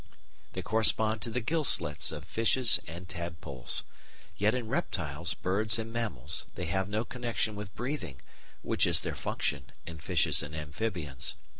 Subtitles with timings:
[0.53, 3.83] They correspond to the gill slits of fishes and tadpoles.
[4.35, 8.19] Yet in reptiles, birds, and mammals they have no connection with breathing,
[8.63, 11.35] which is their function in fishes and amphibians.